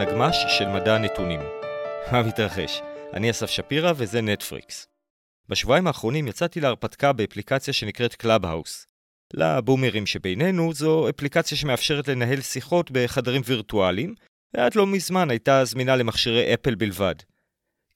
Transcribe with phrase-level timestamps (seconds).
[0.00, 1.40] הנגמש של מדע הנתונים.
[2.12, 2.80] מה מתרחש?
[3.12, 4.88] אני אסף שפירא וזה נטפריקס.
[5.48, 8.86] בשבועיים האחרונים יצאתי להרפתקה באפליקציה שנקראת קלאבהאוס.
[9.34, 14.14] לבומרים שבינינו זו אפליקציה שמאפשרת לנהל שיחות בחדרים וירטואליים,
[14.54, 17.14] ועד לא מזמן הייתה זמינה למכשירי אפל בלבד.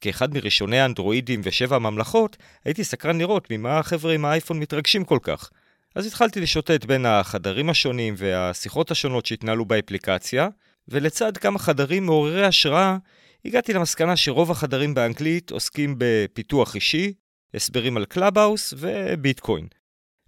[0.00, 5.50] כאחד מראשוני האנדרואידים ושבע הממלכות, הייתי סקרן לראות ממה החבר'ה עם האייפון מתרגשים כל כך.
[5.94, 10.48] אז התחלתי לשוטט בין החדרים השונים והשיחות השונות שהתנהלו באפליקציה,
[10.88, 12.96] ולצד כמה חדרים מעוררי השראה,
[13.44, 17.12] הגעתי למסקנה שרוב החדרים באנגלית עוסקים בפיתוח אישי,
[17.54, 19.66] הסברים על קלאבהאוס וביטקוין.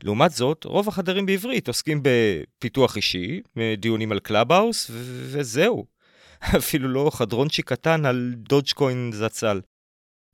[0.02, 3.40] לעומת זאת, רוב החדרים בעברית עוסקים בפיתוח אישי,
[3.78, 5.86] דיונים על קלאבהאוס, ו- וזהו.
[6.58, 9.60] אפילו לא חדרונצ'י קטן על דודג'קוין זצ"ל.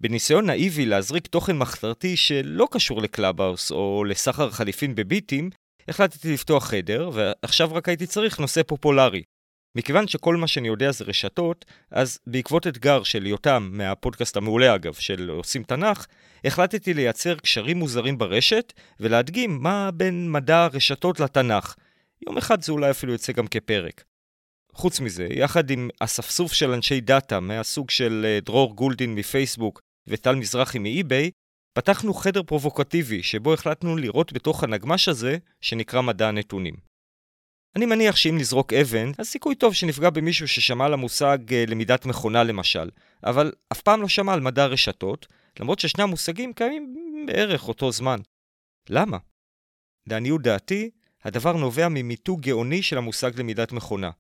[0.01, 5.51] בניסיון נאיבי להזריק תוכן מחתרתי שלא קשור לקלאבהאוס או לסחר חליפין בביטים,
[5.89, 9.23] החלטתי לפתוח חדר, ועכשיו רק הייתי צריך נושא פופולרי.
[9.77, 14.95] מכיוון שכל מה שאני יודע זה רשתות, אז בעקבות אתגר של יותם, מהפודקאסט המעולה אגב,
[14.95, 16.07] של עושים תנ"ך,
[16.45, 21.75] החלטתי לייצר קשרים מוזרים ברשת, ולהדגים מה בין מדע הרשתות לתנ"ך.
[22.27, 24.05] יום אחד זה אולי אפילו יוצא גם כפרק.
[24.73, 30.35] חוץ מזה, יחד עם אספסוף של אנשי דאטה מהסוג של אה, דרור גולדין מפייסבוק וטל
[30.35, 31.31] מזרחי מאי-ביי,
[31.73, 36.90] פתחנו חדר פרובוקטיבי שבו החלטנו לראות בתוך הנגמש הזה שנקרא מדע הנתונים.
[37.77, 42.07] אני מניח שאם נזרוק אבן, אז סיכוי טוב שנפגע במישהו ששמע על המושג אה, למידת
[42.07, 42.91] מכונה למשל,
[43.25, 45.27] אבל אף פעם לא שמע על מדע הרשתות,
[45.61, 48.19] למרות ששני המושגים קיימים בערך אותו זמן.
[48.89, 49.19] למה?
[50.07, 50.91] לעניות דעתי,
[51.25, 54.11] הדבר נובע ממיתוג גאוני של המושג למידת מכונה.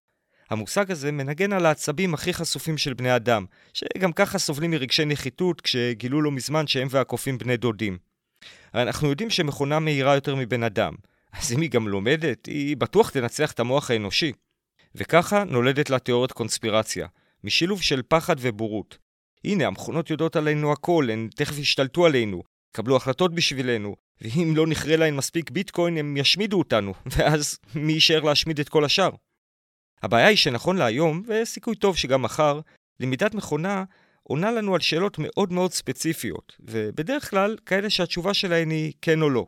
[0.50, 5.60] המושג הזה מנגן על העצבים הכי חשופים של בני אדם, שגם ככה סובלים מרגשי נחיתות
[5.60, 7.98] כשגילו לא מזמן שהם והקופים בני דודים.
[8.74, 10.94] אנחנו יודעים שמכונה מהירה יותר מבן אדם,
[11.32, 14.32] אז אם היא גם לומדת, היא בטוח תנצח את המוח האנושי.
[14.94, 17.06] וככה נולדת לה תיאוריית קונספירציה,
[17.44, 18.98] משילוב של פחד ובורות.
[19.44, 24.96] הנה, המכונות יודעות עלינו הכל, הן תכף ישתלטו עלינו, קבלו החלטות בשבילנו, ואם לא נכרה
[24.96, 29.10] להן מספיק ביטקוין, הם ישמידו אותנו, ואז מי יישאר להשמיד את כל השאר?
[30.02, 32.60] הבעיה היא שנכון להיום, וסיכוי טוב שגם מחר,
[33.00, 33.84] למידת מכונה
[34.22, 39.30] עונה לנו על שאלות מאוד מאוד ספציפיות, ובדרך כלל כאלה שהתשובה שלהן היא כן או
[39.30, 39.46] לא.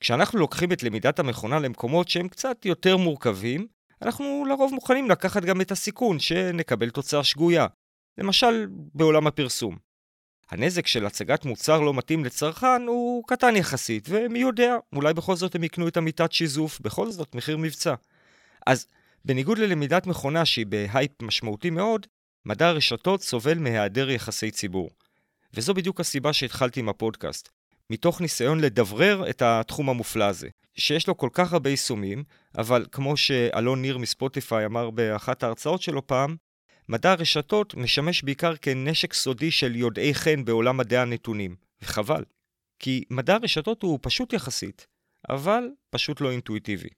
[0.00, 3.66] כשאנחנו לוקחים את למידת המכונה למקומות שהם קצת יותר מורכבים,
[4.02, 7.66] אנחנו לרוב מוכנים לקחת גם את הסיכון שנקבל תוצאה שגויה,
[8.18, 9.76] למשל בעולם הפרסום.
[10.50, 15.54] הנזק של הצגת מוצר לא מתאים לצרכן הוא קטן יחסית, ומי יודע, אולי בכל זאת
[15.54, 17.94] הם יקנו את המיטת שיזוף, בכל זאת מחיר מבצע.
[18.66, 18.86] אז
[19.24, 22.06] בניגוד ללמידת מכונה שהיא בהייפ משמעותי מאוד,
[22.46, 24.90] מדע הרשתות סובל מהיעדר יחסי ציבור.
[25.54, 27.57] וזו בדיוק הסיבה שהתחלתי עם הפודקאסט.
[27.90, 32.24] מתוך ניסיון לדברר את התחום המופלא הזה, שיש לו כל כך הרבה יישומים,
[32.58, 36.36] אבל כמו שאלון ניר מספוטיפיי אמר באחת ההרצאות שלו פעם,
[36.88, 42.24] מדע הרשתות משמש בעיקר כנשק סודי של יודעי חן בעולם מדעי הנתונים, וחבל.
[42.78, 44.86] כי מדע הרשתות הוא פשוט יחסית,
[45.28, 46.88] אבל פשוט לא אינטואיטיבי.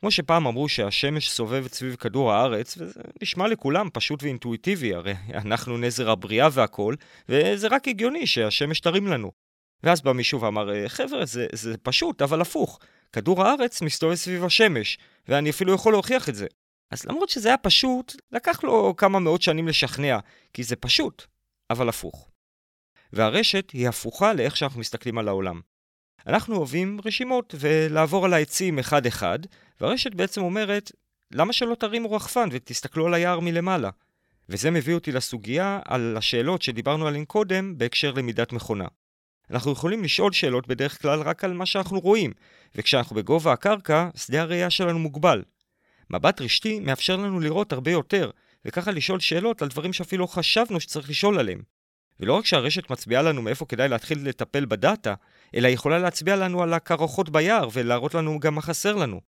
[0.00, 5.78] כמו שפעם אמרו שהשמש סובבת סביב כדור הארץ, וזה נשמע לכולם פשוט ואינטואיטיבי, הרי אנחנו
[5.78, 6.94] נזר הבריאה והכל,
[7.28, 9.41] וזה רק הגיוני שהשמש תרים לנו.
[9.82, 12.78] ואז בא מישהו ואמר, חבר'ה, זה, זה פשוט, אבל הפוך.
[13.12, 14.98] כדור הארץ מסתובב סביב השמש,
[15.28, 16.46] ואני אפילו יכול להוכיח את זה.
[16.90, 20.18] אז למרות שזה היה פשוט, לקח לו כמה מאות שנים לשכנע,
[20.52, 21.24] כי זה פשוט,
[21.70, 22.28] אבל הפוך.
[23.12, 25.60] והרשת היא הפוכה לאיך שאנחנו מסתכלים על העולם.
[26.26, 29.38] אנחנו אוהבים רשימות ולעבור על העצים אחד-אחד,
[29.80, 30.92] והרשת בעצם אומרת,
[31.30, 33.90] למה שלא תרימו רחפן ותסתכלו על היער מלמעלה?
[34.48, 38.86] וזה מביא אותי לסוגיה על השאלות שדיברנו עליהן קודם בהקשר למידת מכונה.
[39.52, 42.32] אנחנו יכולים לשאול שאלות בדרך כלל רק על מה שאנחנו רואים,
[42.74, 45.42] וכשאנחנו בגובה הקרקע, שדה הראייה שלנו מוגבל.
[46.10, 48.30] מבט רשתי מאפשר לנו לראות הרבה יותר,
[48.64, 51.62] וככה לשאול שאלות על דברים שאפילו חשבנו שצריך לשאול עליהם.
[52.20, 55.14] ולא רק שהרשת מצביעה לנו מאיפה כדאי להתחיל לטפל בדאטה,
[55.54, 59.20] אלא היא יכולה להצביע לנו על הקרחות ביער ולהראות לנו גם מה חסר לנו.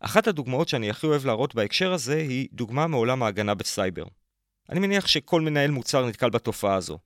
[0.00, 4.04] אחת הדוגמאות שאני הכי אוהב להראות בהקשר הזה היא דוגמה מעולם ההגנה בסייבר.
[4.70, 6.98] אני מניח שכל מנהל מוצר נתקל בתופעה הזו.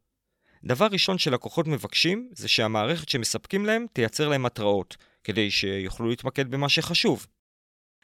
[0.65, 6.69] דבר ראשון שלקוחות מבקשים זה שהמערכת שמספקים להם תייצר להם התראות, כדי שיוכלו להתמקד במה
[6.69, 7.27] שחשוב.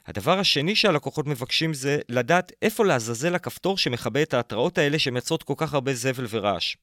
[0.06, 5.54] הדבר השני שהלקוחות מבקשים זה לדעת איפה לעזאזל הכפתור שמכבה את ההתראות האלה שמייצרות כל
[5.56, 6.76] כך הרבה זבל ורעש.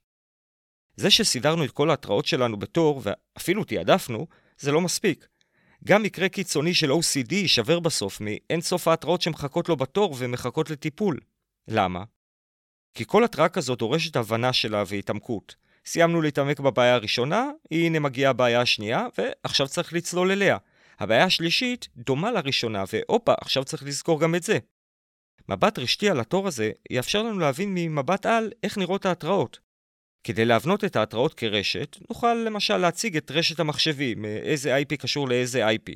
[0.96, 4.28] זה שסידרנו את כל ההתראות שלנו בתור, ואפילו תיעדפנו,
[4.58, 5.28] זה לא מספיק.
[5.84, 11.20] גם מקרה קיצוני של OCD יישבר בסוף מאין סוף ההתראות שמחכות לו בתור ומחכות לטיפול.
[11.68, 12.04] למה?
[12.94, 15.56] כי כל התראה כזאת דורשת הבנה שלה והתעמקות.
[15.86, 20.58] סיימנו להתעמק בבעיה הראשונה, הנה מגיעה הבעיה השנייה, ועכשיו צריך לצלול אליה.
[21.00, 24.58] הבעיה השלישית דומה לראשונה, והופה, עכשיו צריך לזכור גם את זה.
[25.50, 29.60] מבט רשתי על התור הזה יאפשר לנו להבין ממבט על איך נראות ההתראות.
[30.24, 35.70] כדי להבנות את ההתראות כרשת, נוכל למשל להציג את רשת המחשבים, איזה IP קשור לאיזה
[35.70, 35.92] IP.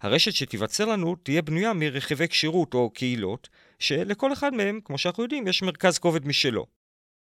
[0.00, 3.48] הרשת שתיווצר לנו תהיה בנויה מרכיבי כשירות או קהילות,
[3.78, 6.66] שלכל אחד מהם, כמו שאנחנו יודעים, יש מרכז כובד משלו.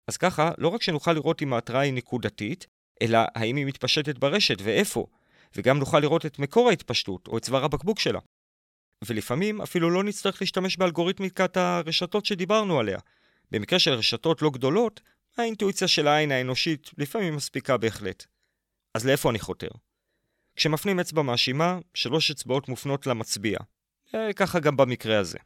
[0.07, 2.67] אז ככה, לא רק שנוכל לראות אם ההתראה היא נקודתית,
[3.01, 5.05] אלא האם היא מתפשטת ברשת ואיפה,
[5.55, 8.19] וגם נוכל לראות את מקור ההתפשטות או את צוואר הבקבוק שלה.
[9.07, 12.99] ולפעמים אפילו לא נצטרך להשתמש באלגוריתמיקת הרשתות שדיברנו עליה.
[13.51, 15.01] במקרה של רשתות לא גדולות,
[15.37, 18.25] האינטואיציה של העין האנושית לפעמים מספיקה בהחלט.
[18.93, 19.69] אז לאיפה אני חותר?
[20.55, 23.57] כשמפנים אצבע מאשימה, שלוש אצבעות מופנות למצביע.
[24.15, 25.37] אה, ככה גם במקרה הזה.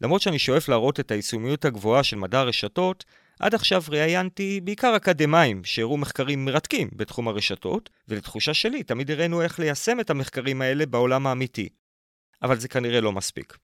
[0.00, 3.04] למרות שאני שואף להראות את היישומיות הגבוהה של מדע הרשתות,
[3.40, 9.58] עד עכשיו ראיינתי בעיקר אקדמאים שהראו מחקרים מרתקים בתחום הרשתות, ולתחושה שלי תמיד הראינו איך
[9.58, 11.68] ליישם את המחקרים האלה בעולם האמיתי.
[12.42, 13.56] אבל זה כנראה לא מספיק.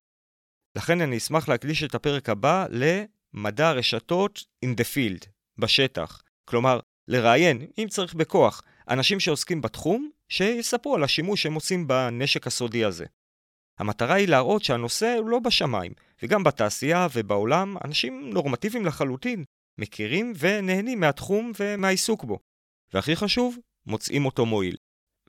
[0.76, 5.26] לכן אני אשמח להקדיש את הפרק הבא למדע הרשתות in the field,
[5.58, 6.22] בשטח.
[6.44, 12.84] כלומר, לראיין, אם צריך בכוח, אנשים שעוסקים בתחום, שיספרו על השימוש שהם עושים בנשק הסודי
[12.84, 13.04] הזה.
[13.78, 15.92] המטרה היא להראות שהנושא הוא לא בשמיים,
[16.22, 19.44] וגם בתעשייה ובעולם, אנשים נורמטיביים לחלוטין,
[19.78, 22.38] מכירים ונהנים מהתחום ומהעיסוק בו.
[22.94, 24.76] והכי חשוב, מוצאים אותו מועיל.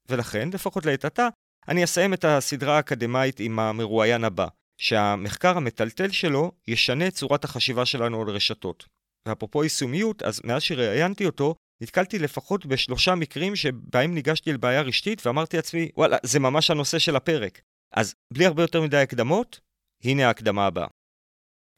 [0.09, 1.27] ולכן, לפחות לעת עתה,
[1.67, 4.47] אני אסיים את הסדרה האקדמאית עם המרואיין הבא,
[4.77, 8.85] שהמחקר המטלטל שלו ישנה את צורת החשיבה שלנו על רשתות.
[9.27, 15.57] ואפרופו יישומיות, אז מאז שראיינתי אותו, נתקלתי לפחות בשלושה מקרים שבהם ניגשתי לבעיה רשתית ואמרתי
[15.57, 17.61] לעצמי, וואלה, זה ממש הנושא של הפרק.
[17.93, 19.59] אז בלי הרבה יותר מדי הקדמות,
[20.03, 20.87] הנה ההקדמה הבאה.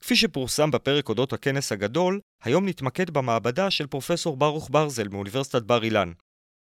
[0.02, 5.84] כפי שפורסם בפרק אודות הכנס הגדול, היום נתמקד במעבדה של פרופסור ברוך ברזל מאוניברסיטת בר
[5.84, 6.12] אילן.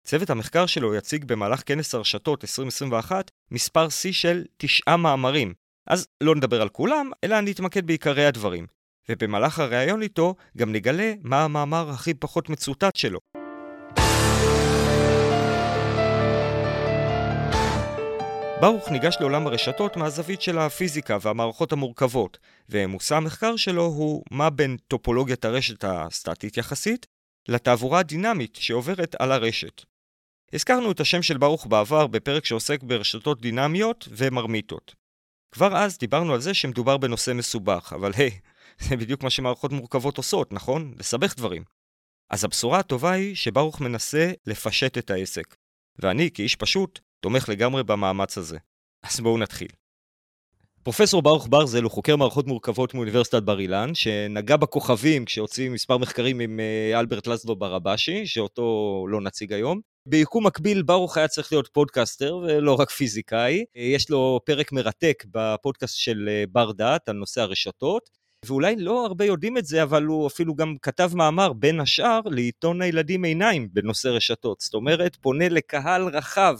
[0.04, 5.54] צוות המחקר שלו יציג במהלך כנס הרשתות 2021 מספר שיא של תשעה מאמרים.
[5.86, 8.66] אז לא נדבר על כולם, אלא נתמקד בעיקרי הדברים.
[9.08, 13.45] ובמהלך הריאיון איתו גם נגלה מה המאמר הכי פחות מצוטט שלו.
[18.60, 22.38] ברוך ניגש לעולם הרשתות מהזווית של הפיזיקה והמערכות המורכבות,
[22.68, 27.06] ומושא המחקר שלו הוא מה בין טופולוגיית הרשת הסטטית יחסית,
[27.48, 29.82] לתעבורה הדינמית שעוברת על הרשת.
[30.52, 34.94] הזכרנו את השם של ברוך בעבר בפרק שעוסק ברשתות דינמיות ומרמיתות.
[35.52, 38.30] כבר אז דיברנו על זה שמדובר בנושא מסובך, אבל היי,
[38.88, 40.94] זה בדיוק מה שמערכות מורכבות עושות, נכון?
[40.98, 41.64] לסבך דברים.
[42.30, 45.56] אז הבשורה הטובה היא שברוך מנסה לפשט את העסק.
[45.98, 48.58] ואני, כאיש פשוט, תומך לגמרי במאמץ הזה.
[49.02, 49.68] אז בואו נתחיל.
[50.86, 56.40] פרופסור ברוך ברזל הוא חוקר מערכות מורכבות מאוניברסיטת בר אילן, שנגע בכוכבים כשהוציא מספר מחקרים
[56.40, 59.80] עם אה, אלברט לזלו ברבשי, שאותו לא נציג היום.
[60.08, 63.64] ביקום מקביל ברוך היה צריך להיות פודקאסטר ולא רק פיזיקאי.
[63.74, 68.10] יש לו פרק מרתק בפודקאסט של אה, בר דעת על נושא הרשתות,
[68.46, 72.82] ואולי לא הרבה יודעים את זה, אבל הוא אפילו גם כתב מאמר, בין השאר, לעיתון
[72.82, 74.60] הילדים עיניים בנושא רשתות.
[74.60, 76.56] זאת אומרת, פונה לקהל רחב.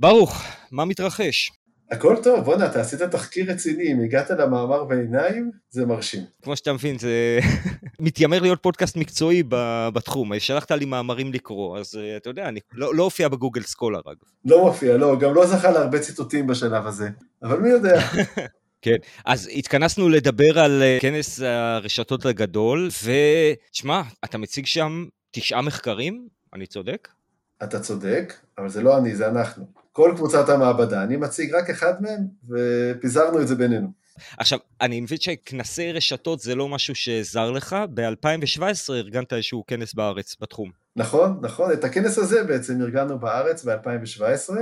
[0.00, 1.50] ברוך, מה מתרחש?
[1.90, 6.22] הכל טוב, בואנה, אתה עשית תחקיר רציני, אם הגעת למאמר בעיניים, זה מרשים.
[6.42, 7.38] כמו שאתה מבין, זה
[8.00, 9.42] מתיימר להיות פודקאסט מקצועי
[9.94, 10.38] בתחום.
[10.38, 14.28] שלחת לי מאמרים לקרוא, אז אה, אתה יודע, אני לא, לא הופיע בגוגל סקולר, אגב.
[14.44, 17.08] לא מופיע, לא, גם לא זכה להרבה ציטוטים בשלב הזה,
[17.42, 18.00] אבל מי יודע.
[18.82, 26.28] כן, אז התכנסנו לדבר על אה, כנס הרשתות הגדול, ותשמע, אתה מציג שם תשעה מחקרים,
[26.54, 27.08] אני צודק?
[27.62, 29.66] אתה צודק, אבל זה לא אני, זה אנחנו.
[29.98, 33.88] כל קבוצת המעבדה, אני מציג רק אחד מהם, ופיזרנו את זה בינינו.
[34.38, 40.36] עכשיו, אני מבין שכנסי רשתות זה לא משהו שזר לך, ב-2017 ארגנת איזשהו כנס בארץ
[40.40, 40.70] בתחום.
[40.96, 44.54] נכון, נכון, את הכנס הזה בעצם ארגנו בארץ ב-2017,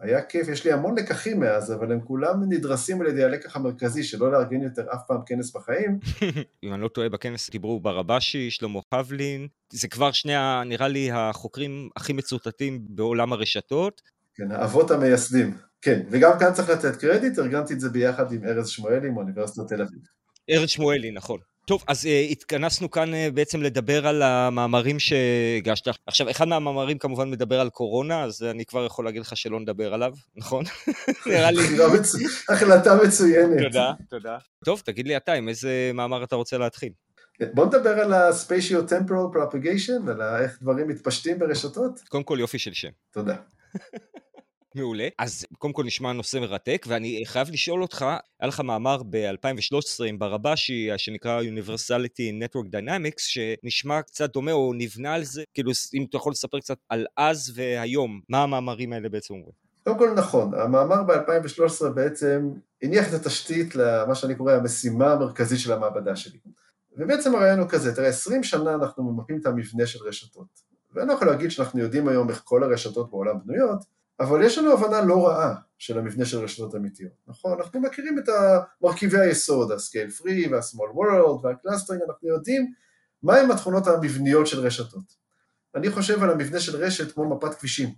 [0.00, 4.02] היה כיף, יש לי המון לקחים מאז, אבל הם כולם נדרסים על ידי הלקח המרכזי,
[4.02, 5.98] שלא לארגן יותר אף פעם כנס בחיים.
[6.64, 10.32] אם אני לא טועה, בכנס דיברו ברבשי, שלמה חבלין, זה כבר שני,
[10.66, 14.02] נראה לי, החוקרים הכי מצוטטים בעולם הרשתות.
[14.34, 15.56] כן, האבות המייסדים.
[15.82, 19.82] כן, וגם כאן צריך לתת קרדיט, ארגנתי את זה ביחד עם ארז שמואלי מאוניברסיטת תל
[19.82, 20.00] אביב.
[20.50, 21.38] ארז שמואלי, נכון.
[21.66, 25.88] טוב, אז uh, התכנסנו כאן uh, בעצם לדבר על המאמרים שהגשת.
[26.06, 29.94] עכשיו, אחד מהמאמרים כמובן מדבר על קורונה, אז אני כבר יכול להגיד לך שלא נדבר
[29.94, 30.64] עליו, נכון?
[31.26, 31.62] נראה לי...
[32.52, 33.62] החלטה מצוינת.
[33.62, 34.38] תודה, תודה.
[34.64, 36.92] טוב, תגיד לי אתה, עם איזה מאמר אתה רוצה להתחיל?
[37.54, 42.00] בוא נדבר על ה-spatio-temporal propagation, על איך דברים מתפשטים ברשתות.
[42.08, 42.90] קודם כל יופי של שם.
[43.12, 43.36] תודה.
[44.74, 45.08] מעולה.
[45.18, 48.02] אז קודם כל נשמע נושא מרתק, ואני חייב לשאול אותך,
[48.40, 55.14] היה לך מאמר ב-2013 עם ברבשי, שנקרא Universality Network Dynamics, שנשמע קצת דומה או נבנה
[55.14, 59.34] על זה, כאילו אם אתה יכול לספר קצת על אז והיום, מה המאמרים האלה בעצם
[59.34, 59.52] אומרים?
[59.84, 62.50] קודם כל נכון, המאמר ב-2013 בעצם
[62.82, 66.38] הניח את התשתית למה שאני קורא המשימה המרכזית של המעבדה שלי.
[66.96, 70.69] ובעצם הרעיון הוא כזה, תראה, 20 שנה אנחנו ממפים את המבנה של רשתות.
[70.92, 73.84] ואני לא יכול להגיד שאנחנו יודעים היום איך כל הרשתות בעולם בנויות,
[74.20, 77.52] אבל יש לנו הבנה לא רעה של המבנה של רשתות אמיתיות, נכון?
[77.58, 78.28] אנחנו מכירים את
[78.82, 82.72] מרכיבי היסוד, ה-scale free וה-small world וה-clustering, אנחנו יודעים
[83.22, 85.20] מהם התכונות המבניות של רשתות.
[85.74, 87.88] אני חושב על המבנה של רשת כמו מפת כבישים,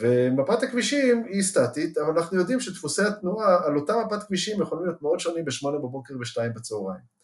[0.00, 5.02] ומפת הכבישים היא סטטית, אבל אנחנו יודעים שדפוסי התנועה על אותה מפת כבישים יכולים להיות
[5.02, 7.17] מאוד שונים בשמונה בבוקר ושתיים בצהריים.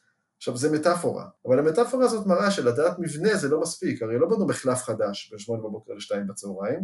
[0.44, 4.46] עכשיו זה מטאפורה, אבל המטאפורה הזאת מראה שלדעת מבנה זה לא מספיק, הרי לא בנו
[4.46, 6.80] מחלף חדש בין שמונה בבוקר לשתיים בצהריים,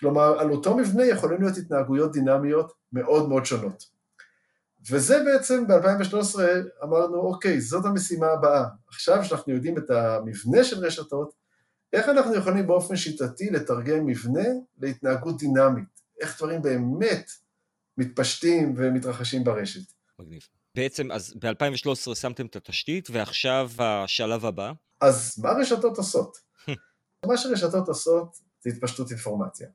[0.00, 3.84] כלומר על אותו מבנה יכולים להיות התנהגויות דינמיות מאוד מאוד שונות.
[4.90, 6.38] וזה בעצם ב-2013
[6.84, 8.64] אמרנו, אוקיי, זאת המשימה הבאה.
[8.88, 11.34] עכשיו שאנחנו יודעים את המבנה של רשתות,
[11.92, 16.00] איך אנחנו יכולים באופן שיטתי לתרגם מבנה להתנהגות דינמית?
[16.20, 17.30] איך דברים באמת
[17.98, 19.92] מתפשטים ומתרחשים ברשת?
[20.18, 20.53] מגניב.
[20.74, 24.72] בעצם, אז ב-2013 שמתם את התשתית, ועכשיו השלב הבא?
[25.00, 26.36] אז מה רשתות עושות?
[27.28, 29.68] מה שרשתות עושות זה התפשטות אינפורמציה.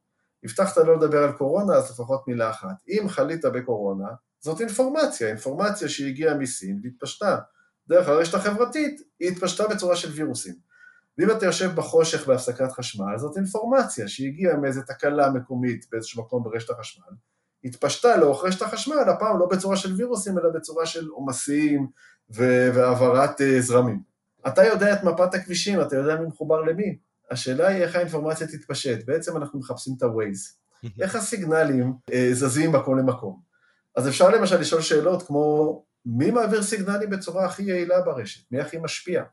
[0.44, 2.76] הבטחת לא לדבר על קורונה, אז לפחות מילה אחת.
[2.88, 4.08] אם חלית בקורונה,
[4.40, 7.38] זאת אינפורמציה, אינפורמציה שהגיעה מסין והתפשטה.
[7.88, 10.56] דרך הרשת החברתית, היא התפשטה בצורה של וירוסים.
[11.18, 16.70] ואם אתה יושב בחושך בהפסקת חשמל, זאת אינפורמציה שהגיעה מאיזו תקלה מקומית באיזשהו מקום ברשת
[16.70, 17.14] החשמל,
[17.64, 21.88] התפשטה לאורך רשת החשמל, הפעם לא בצורה של וירוסים, אלא בצורה של עומסים
[22.30, 24.02] והעברת uh, זרמים.
[24.48, 26.98] אתה יודע את מפת הכבישים, אתה יודע מי מחובר למי.
[27.32, 29.06] השאלה היא איך האינפורמציה תתפשט.
[29.06, 30.88] בעצם אנחנו מחפשים את ה-Waze.
[31.02, 33.40] איך הסיגנלים uh, זזים מקום למקום.
[33.96, 38.52] אז אפשר למשל לשאול שאלות כמו, מי מעביר סיגנלים בצורה הכי יעילה ברשת?
[38.52, 39.24] מי הכי משפיע?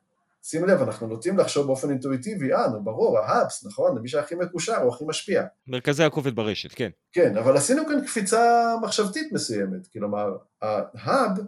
[0.49, 4.77] שים לב, אנחנו נוטים לחשוב באופן אינטואיטיבי, אה, נו ברור, ההאבס, נכון, מי שהכי מקושר
[4.77, 5.45] הוא הכי משפיע.
[5.67, 6.91] מרכזי הכובד ברשת, כן.
[7.13, 11.39] כן, אבל עשינו כאן קפיצה מחשבתית מסוימת, כלומר, ההאב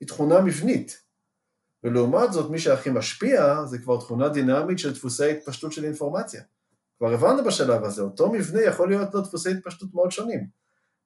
[0.00, 1.02] היא תכונה מבנית,
[1.84, 6.42] ולעומת זאת, מי שהכי משפיע זה כבר תכונה דינמית של דפוסי התפשטות של אינפורמציה.
[6.98, 10.46] כבר הבנו בשלב הזה, אותו מבנה יכול להיות לו דפוסי התפשטות מאוד שונים.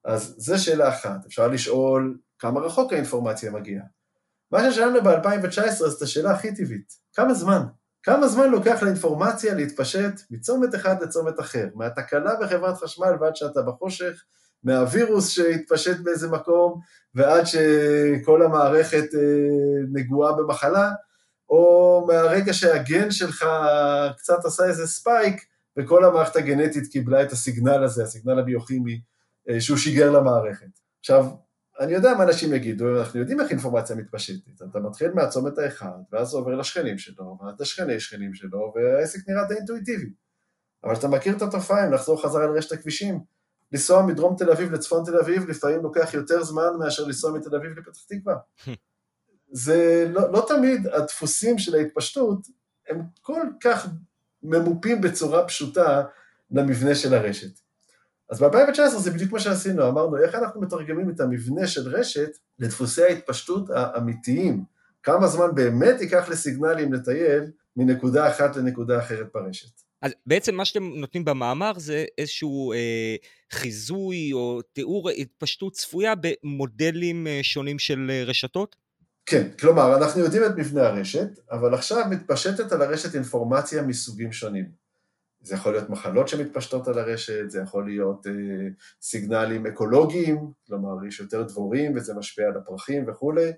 [0.05, 3.85] אז זו שאלה אחת, אפשר לשאול כמה רחוק האינפורמציה מגיעה.
[4.51, 7.63] מה ששאלנו ב-2019 זאת השאלה הכי טבעית, כמה זמן?
[8.03, 14.25] כמה זמן לוקח לאינפורמציה להתפשט מצומת אחד לצומת אחר, מהתקלה בחברת חשמל ועד שאתה בחושך,
[14.65, 16.81] מהווירוס שהתפשט באיזה מקום
[17.15, 19.21] ועד שכל המערכת אה,
[19.93, 20.91] נגועה במחלה,
[21.49, 23.47] או מהרגע שהגן שלך
[24.17, 25.45] קצת עשה איזה ספייק
[25.79, 29.01] וכל המערכת הגנטית קיבלה את הסיגנל הזה, הסיגנל הביוכימי
[29.49, 30.67] אה, שהוא שיגר למערכת.
[31.01, 31.27] עכשיו,
[31.81, 34.63] אני יודע מה אנשים יגידו, אנחנו יודעים איך אינפורמציה מתפשטת.
[34.71, 39.45] אתה מתחיל מהצומת האחד, ואז זה עובר לשכנים שלו, ואז לשכני שכנים שלו, והעסק נראה
[39.45, 40.11] די אינטואיטיבי.
[40.85, 43.21] אבל אתה מכיר את התופעה, אם לחזור חזרה לרשת הכבישים,
[43.73, 47.79] לנסוע מדרום תל אביב לצפון תל אביב, לפעמים לוקח יותר זמן מאשר לנסוע מתל אביב
[47.79, 48.35] לפתח תקווה.
[49.65, 52.47] זה לא, לא תמיד הדפוסים של ההתפשטות
[52.89, 53.87] הם כל כך
[54.43, 56.05] ממופים בצורה פשוטה
[56.51, 57.64] למבנה של הרשת.
[58.31, 63.03] אז ב-2019 זה בדיוק מה שעשינו, אמרנו איך אנחנו מתרגמים את המבנה של רשת לדפוסי
[63.03, 64.65] ההתפשטות האמיתיים,
[65.03, 69.85] כמה זמן באמת ייקח לסיגנלים לטייל מנקודה אחת לנקודה אחרת ברשת.
[70.03, 73.17] אז בעצם מה שאתם נותנים במאמר זה איזשהו אה,
[73.53, 78.77] חיזוי או תיאור התפשטות צפויה במודלים אה, שונים של אה, רשתות?
[79.27, 84.84] כן, כלומר אנחנו יודעים את מבנה הרשת, אבל עכשיו מתפשטת על הרשת אינפורמציה מסוגים שונים.
[85.45, 88.33] זה יכול להיות מחלות שמתפשטות על הרשת, זה יכול להיות אה,
[89.03, 93.53] סיגנלים אקולוגיים, כלומר יש יותר דבורים וזה משפיע על הפרחים וכולי,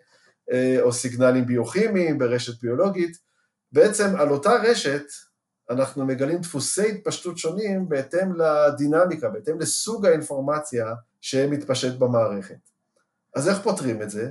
[0.52, 3.18] אה, או סיגנלים ביוכימיים ברשת ביולוגית.
[3.72, 5.04] בעצם על אותה רשת
[5.70, 12.70] אנחנו מגלים דפוסי התפשטות שונים בהתאם לדינמיקה, בהתאם לסוג האינפורמציה שמתפשט במערכת.
[13.34, 14.30] אז איך פותרים את זה?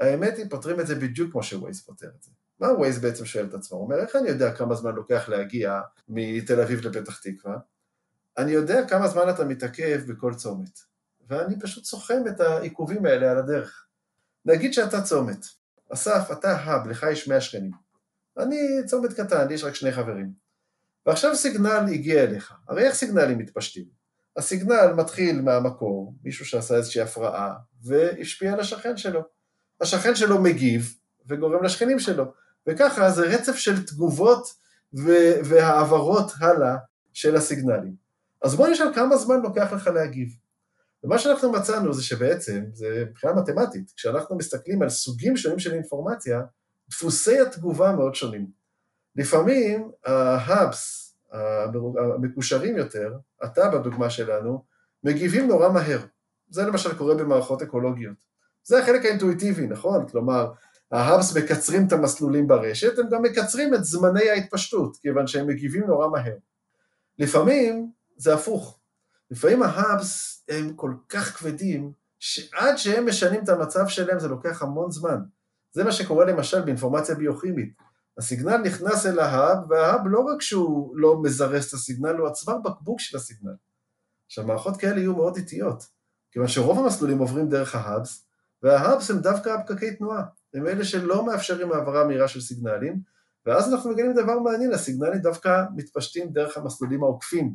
[0.00, 2.30] האמת היא, פותרים את זה בדיוק כמו שווייז פותר את זה.
[2.60, 3.78] מה ווייז בעצם שואל את עצמו?
[3.78, 7.56] הוא אומר, איך אני יודע כמה זמן לוקח להגיע מתל אביב לפתח תקווה?
[8.38, 10.78] אני יודע כמה זמן אתה מתעכב בכל צומת,
[11.28, 13.86] ואני פשוט סוכם את העיכובים האלה על הדרך.
[14.44, 15.46] נגיד שאתה צומת,
[15.92, 17.70] אסף, אתה האב, לך יש 100 שכנים.
[18.38, 20.32] אני צומת קטן, יש רק שני חברים.
[21.06, 22.54] ועכשיו סיגנל הגיע אליך.
[22.68, 23.84] הרי איך סיגנלים מתפשטים?
[24.36, 29.20] הסיגנל מתחיל מהמקור, מישהו שעשה איזושהי הפרעה, והשפיע על השכן שלו.
[29.80, 30.94] השכן שלו מגיב,
[31.26, 32.32] וגורם לשכנים שלו.
[32.66, 34.54] וככה זה רצף של תגובות
[35.44, 36.76] והעברות הלאה
[37.12, 37.94] של הסיגנלים.
[38.42, 40.28] אז בוא נשאל כמה זמן לוקח לך להגיב.
[41.04, 46.40] ומה שאנחנו מצאנו זה שבעצם, זה מבחינה מתמטית, כשאנחנו מסתכלים על סוגים שונים של אינפורמציה,
[46.90, 48.46] דפוסי התגובה מאוד שונים.
[49.16, 51.14] לפעמים ההאבס,
[52.14, 53.12] המקושרים יותר,
[53.44, 54.64] אתה בדוגמה שלנו,
[55.04, 56.00] מגיבים נורא מהר.
[56.50, 58.16] זה למשל קורה במערכות אקולוגיות.
[58.64, 60.08] זה החלק האינטואיטיבי, נכון?
[60.08, 60.52] כלומר,
[60.94, 66.08] ההאבס מקצרים את המסלולים ברשת, הם גם מקצרים את זמני ההתפשטות, כיוון שהם מגיבים נורא
[66.08, 66.36] מהר.
[67.18, 68.78] לפעמים זה הפוך.
[69.30, 74.90] לפעמים ההאבס הם כל כך כבדים, שעד שהם משנים את המצב שלהם זה לוקח המון
[74.90, 75.20] זמן.
[75.72, 77.74] זה מה שקורה למשל באינפורמציה ביוכימית.
[78.18, 83.00] הסיגנל נכנס אל ההאב, וההאב לא רק שהוא לא מזרז את הסיגנל, הוא הצוואר בקבוק
[83.00, 83.54] של הסיגנל.
[84.26, 85.86] עכשיו, מערכות כאלה יהיו מאוד איטיות,
[86.30, 88.26] כיוון שרוב המסלולים עוברים דרך ההאבס,
[88.62, 90.22] וההאבס הם דווקא הפקקי תנועה,
[90.54, 93.00] הם אלה שלא מאפשרים העברה מהירה של סיגנלים,
[93.46, 97.54] ואז אנחנו מגלים דבר מעניין, הסיגנלים דווקא מתפשטים דרך המסלולים העוקפים.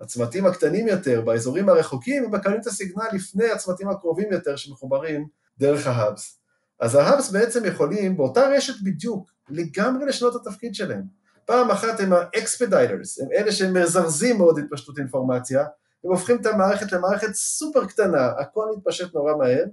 [0.00, 5.86] הצמתים הקטנים יותר, באזורים הרחוקים, הם מקבלים את הסיגנל לפני הצמתים הקרובים יותר שמחוברים דרך
[5.86, 6.38] ההאבס.
[6.80, 11.02] אז ההאבס בעצם יכולים, באותה רשת בדיוק, לגמרי לשנות את התפקיד שלהם.
[11.44, 15.60] פעם אחת הם ה-expediters, הם אלה שמזרזים מאוד התפשטות אינפורמציה,
[16.04, 19.64] הם הופכים את המערכת למערכת סופר קטנה, הכל מתפשט נורא מהר.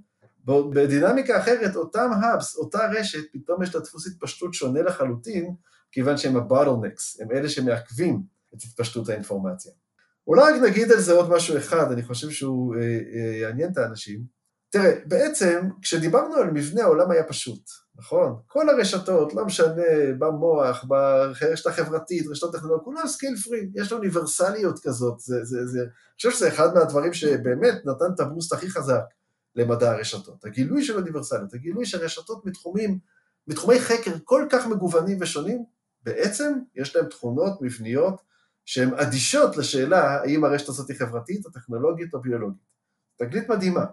[0.45, 5.55] בדינמיקה אחרת, אותם האבס, אותה רשת, פתאום יש לה דפוס התפשטות שונה לחלוטין,
[5.91, 8.23] כיוון שהם ה-bottlenecks, הם אלה שמעכבים
[8.53, 9.71] את התפשטות האינפורמציה.
[10.27, 13.77] אולי רק נגיד על זה עוד משהו אחד, אני חושב שהוא אה, אה, יעניין את
[13.77, 14.23] האנשים.
[14.69, 18.35] תראה, בעצם, כשדיברנו על מבנה העולם היה פשוט, נכון?
[18.47, 19.83] כל הרשתות, לא משנה,
[20.19, 25.79] במוח, ברשת החברתית, רשתות טכנולוגיות, כולם scale free, יש לו אוניברסליות כזאת, זה, זה, זה,
[25.79, 29.03] אני חושב שזה אחד מהדברים שבאמת נתן את הבוסט הכי חזק
[29.55, 30.45] למדע הרשתות.
[30.45, 32.99] הגילוי של אוניברסליות, הגילוי של רשתות מתחומים,
[33.47, 35.63] מתחומי חקר כל כך מגוונים ושונים,
[36.03, 38.21] בעצם יש להם תכונות מבניות
[38.65, 42.63] שהן אדישות לשאלה האם הרשת הזאת היא חברתית או טכנולוגית או ביולוגית.
[43.17, 43.85] תגלית מדהימה.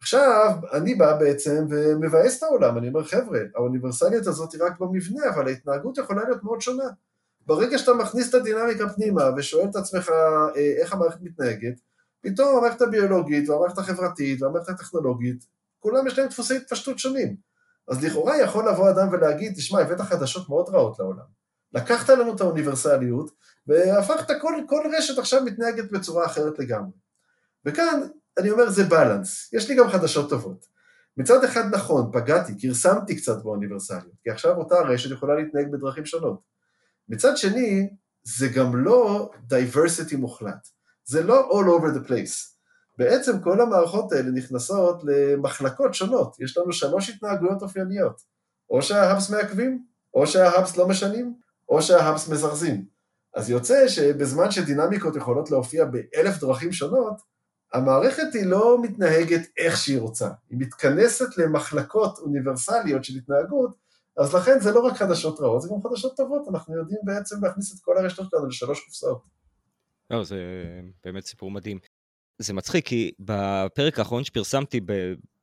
[0.00, 5.30] עכשיו, אני בא בעצם ומבאס את העולם, אני אומר, חבר'ה, האוניברסליות הזאת היא רק במבנה,
[5.34, 6.84] אבל ההתנהגות יכולה להיות מאוד שונה.
[7.46, 10.10] ברגע שאתה מכניס את הדינמיקה פנימה ושואל את עצמך
[10.56, 11.80] אה, איך המערכת מתנהגת,
[12.20, 15.46] פתאום המערכת הביולוגית והמערכת החברתית והמערכת הטכנולוגית,
[15.78, 17.36] כולם יש להם דפוסי התפשטות שונים.
[17.88, 21.40] אז לכאורה יכול לבוא אדם ולהגיד, תשמע, הבאת חדשות מאוד רעות לעולם.
[21.72, 23.30] לקחת לנו את האוניברסליות
[23.66, 26.92] והפכת כל, כל רשת עכשיו מתנהגת בצורה אחרת לגמרי.
[27.64, 28.00] וכאן
[28.38, 30.66] אני אומר זה בלנס, יש לי גם חדשות טובות.
[31.16, 36.40] מצד אחד נכון, פגעתי, כרסמתי קצת באוניברסליות, כי עכשיו אותה רשת יכולה להתנהג בדרכים שונות.
[37.08, 37.90] מצד שני,
[38.22, 40.68] זה גם לא diversity מוחלט,
[41.04, 42.50] זה לא all over the place.
[42.98, 48.22] בעצם כל המערכות האלה נכנסות למחלקות שונות, יש לנו שלוש התנהגויות אופייניות,
[48.70, 49.84] או שההאבס מעכבים,
[50.14, 51.34] או שההאבס לא משנים,
[51.68, 52.84] או שההאבס מזרזים.
[53.34, 57.14] אז יוצא שבזמן שדינמיקות יכולות להופיע באלף דרכים שונות,
[57.72, 63.70] המערכת היא לא מתנהגת איך שהיא רוצה, היא מתכנסת למחלקות אוניברסליות של התנהגות,
[64.18, 67.74] אז לכן זה לא רק חדשות רעות, זה גם חדשות טובות, אנחנו יודעים בעצם להכניס
[67.74, 69.39] את כל הרשתות שלנו לשלוש קופסאות.
[70.10, 70.36] לא, זה
[71.04, 71.78] באמת סיפור מדהים.
[72.38, 74.80] זה מצחיק, כי בפרק האחרון שפרסמתי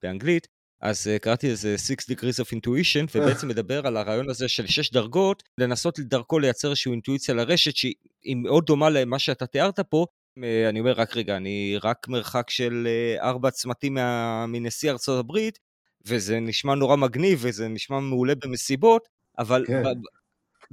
[0.04, 0.48] באנגלית,
[0.82, 4.92] אז uh, קראתי איזה 6 degrees of intuition, ובעצם מדבר על הרעיון הזה של 6
[4.92, 10.06] דרגות, לנסות דרכו לייצר איזושהי אינטואיציה לרשת שהיא מאוד דומה למה שאתה תיארת פה.
[10.40, 14.46] Uh, אני אומר, רק רגע, אני רק מרחק של uh, ארבע צמתים מה...
[14.48, 15.60] מנשיא ארצות הברית,
[16.08, 19.08] וזה נשמע נורא מגניב, וזה נשמע מעולה במסיבות,
[19.40, 19.66] אבל...
[19.68, 19.84] כן.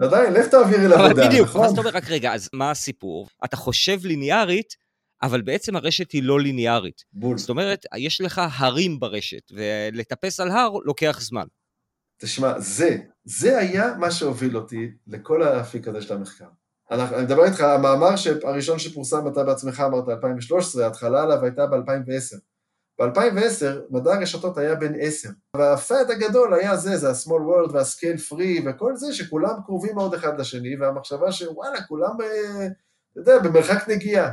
[0.00, 1.64] עדיין, לך תעבירי לעבודה, בדיוק, נכון?
[1.64, 3.28] אז אתה אומר, רק רגע, אז מה הסיפור?
[3.44, 4.74] אתה חושב ליניארית,
[5.22, 7.02] אבל בעצם הרשת היא לא ליניארית.
[7.12, 7.38] בול.
[7.38, 11.46] זאת אומרת, יש לך הרים ברשת, ולטפס על הר לוקח זמן.
[12.20, 16.48] תשמע, זה, זה היה מה שהוביל אותי לכל האפיק הזה של המחקר.
[16.90, 22.38] אנחנו, אני מדבר איתך, המאמר הראשון שפורסם, אתה בעצמך אמרת 2013, ההתחלה עליו הייתה ב-2010.
[22.98, 28.62] ב-2010 מדע הרשתות היה בן 10, והפאט הגדול היה זה, זה ה-small world וה-scale free
[28.66, 34.30] וכל זה, שכולם קרובים מאוד אחד לשני, והמחשבה שוואלה, כולם, אה, אתה יודע, במרחק נגיעה.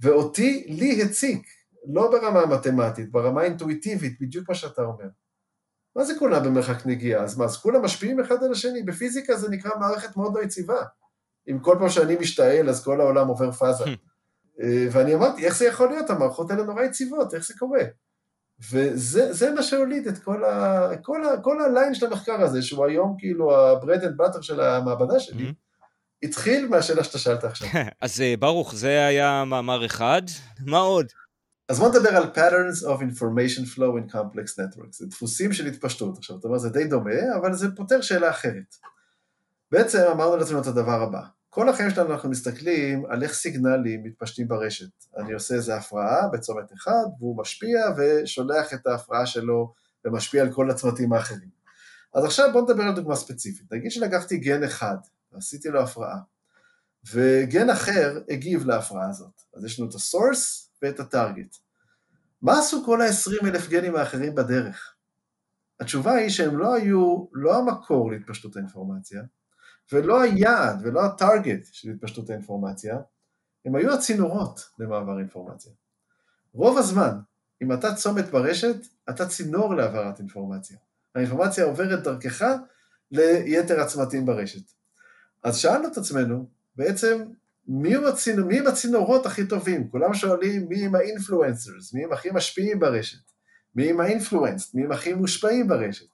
[0.00, 1.46] ואותי, לי הציק,
[1.94, 5.08] לא ברמה מתמטית, ברמה אינטואיטיבית, בדיוק מה שאתה אומר.
[5.96, 7.22] מה זה כולם במרחק נגיעה?
[7.22, 8.82] אז מה, אז כולם משפיעים אחד על השני?
[8.82, 10.82] בפיזיקה זה נקרא מערכת מאוד לא יציבה.
[11.50, 13.84] אם כל פעם שאני משתעל, אז כל העולם עובר פאזה.
[14.62, 16.10] אה, ואני אמרתי, איך זה יכול להיות?
[16.10, 17.82] המערכות האלה נורא יציבות, איך זה קורה?
[18.72, 23.16] וזה מה שהוליד את כל, ה, כל, ה, כל הליין של המחקר הזה, שהוא היום
[23.18, 26.26] כאילו ה-bread and butter של המעבדה שלי, mm-hmm.
[26.26, 27.68] התחיל מהשאלה שאתה שאלת עכשיו.
[28.00, 30.22] אז אה, ברוך, זה היה מאמר אחד,
[30.66, 31.06] מה עוד?
[31.68, 36.18] אז בוא נדבר על patterns of information flow in complex networks, זה דפוסים של התפשטות.
[36.18, 38.74] עכשיו, אתה אומר, זה די דומה, אבל זה פותר שאלה אחרת.
[39.72, 44.48] בעצם אמרנו לעצמנו את הדבר הבא, כל החיים שלנו אנחנו מסתכלים על איך סיגנלים מתפשטים
[44.48, 44.90] ברשת.
[45.16, 50.70] אני עושה איזו הפרעה בצומת אחד, והוא משפיע ושולח את ההפרעה שלו ומשפיע על כל
[50.70, 51.48] הצמתים האחרים.
[52.14, 53.72] אז עכשיו בוא נדבר על דוגמה ספציפית.
[53.72, 54.96] נגיד שלקחתי גן אחד,
[55.32, 56.18] ועשיתי לו הפרעה,
[57.12, 59.40] וגן אחר הגיב להפרעה הזאת.
[59.54, 61.56] אז יש לנו את ה-source ואת הטארגט.
[62.42, 64.94] מה עשו כל ה-20 אלף גנים האחרים בדרך?
[65.80, 69.22] התשובה היא שהם לא היו, לא המקור להתפשטות האינפורמציה,
[69.92, 72.98] ולא היעד ולא הטארגט של התפשטות האינפורמציה,
[73.64, 75.72] הם היו הצינורות למעבר אינפורמציה.
[76.52, 77.18] רוב הזמן,
[77.62, 78.76] אם אתה צומת ברשת,
[79.10, 80.76] אתה צינור להעברת אינפורמציה.
[81.14, 82.44] האינפורמציה עוברת דרכך
[83.10, 84.72] ליתר הצמתים ברשת.
[85.42, 87.24] אז שאלנו את עצמנו, בעצם,
[87.68, 89.88] מי הם, הצינור, הצינורות הכי טובים?
[89.88, 93.32] כולם שואלים מי הם האינפלואנסרס, מי הם הכי משפיעים ברשת,
[93.74, 96.06] מי הם האינפלואנס, מי הם הכי מושפעים ברשת.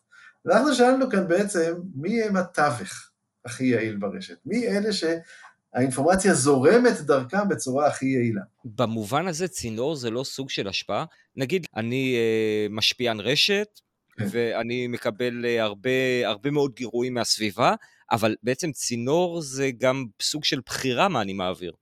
[0.46, 3.05] אנחנו שאלנו כאן בעצם, מי הם התווך
[3.46, 4.36] הכי יעיל ברשת?
[4.46, 8.42] מי אלה שהאינפורמציה זורמת דרכם בצורה הכי יעילה?
[8.64, 11.04] במובן הזה צינור זה לא סוג של השפעה.
[11.36, 13.80] נגיד, אני אה, משפיען רשת,
[14.18, 14.26] כן.
[14.30, 15.90] ואני מקבל אה, הרבה,
[16.24, 17.74] הרבה מאוד גירויים מהסביבה,
[18.10, 21.72] אבל בעצם צינור זה גם סוג של בחירה מה אני מעביר.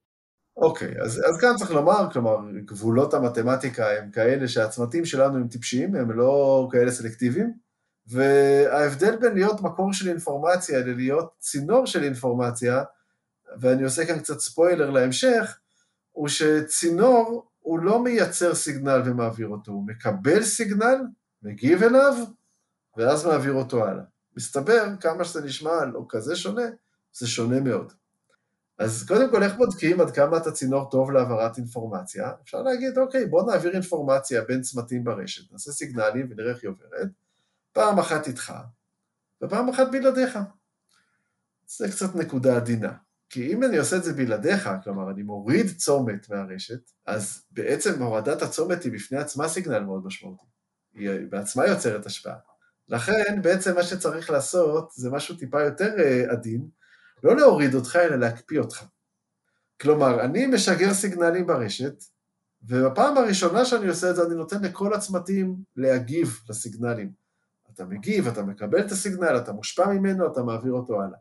[0.56, 5.48] אוקיי, okay, אז, אז כאן צריך לומר, כלומר, גבולות המתמטיקה הם כאלה שהצמתים שלנו הם
[5.48, 7.63] טיפשיים, הם לא כאלה סלקטיביים,
[8.06, 12.82] וההבדל בין להיות מקור של אינפורמציה ללהיות צינור של אינפורמציה,
[13.60, 15.58] ואני עושה כאן קצת ספוילר להמשך,
[16.12, 20.96] הוא שצינור הוא לא מייצר סיגנל ומעביר אותו, הוא מקבל סיגנל,
[21.42, 22.14] מגיב אליו,
[22.96, 24.04] ואז מעביר אותו הלאה.
[24.36, 26.62] מסתבר, כמה שזה נשמע לא כזה שונה,
[27.12, 27.92] זה שונה מאוד.
[28.78, 32.32] אז קודם כל, איך בודקים עד כמה אתה צינור טוב להעברת אינפורמציה?
[32.42, 37.08] אפשר להגיד, אוקיי, בוא נעביר אינפורמציה בין צמתים ברשת, נעשה סיגנלים ונראה איך היא עוברת,
[37.74, 38.52] פעם אחת איתך,
[39.42, 40.38] ופעם אחת בלעדיך.
[41.66, 42.92] זה קצת נקודה עדינה.
[43.30, 48.42] כי אם אני עושה את זה בלעדיך, כלומר, אני מוריד צומת מהרשת, אז בעצם הורדת
[48.42, 50.46] הצומת היא בפני עצמה סיגנל מאוד משמעותי.
[50.94, 52.36] היא בעצמה יוצרת השפעה.
[52.88, 56.68] לכן בעצם מה שצריך לעשות זה משהו טיפה יותר אה, עדין,
[57.22, 58.84] לא להוריד אותך אלא להקפיא אותך.
[59.80, 62.04] כלומר, אני משגר סיגנלים ברשת,
[62.62, 67.23] ובפעם הראשונה שאני עושה את זה אני נותן לכל הצמתים להגיב לסיגנלים.
[67.74, 71.18] אתה מגיב, אתה מקבל את הסיגנל, אתה מושפע ממנו, אתה מעביר אותו הלאה.